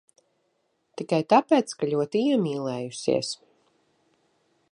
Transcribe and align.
Tikai 1.01 1.19
tāpēc, 1.33 1.75
ka 1.83 1.91
ļoti 1.91 2.23
iemīlējusies. 2.31 3.33